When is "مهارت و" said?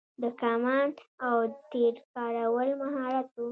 2.81-3.45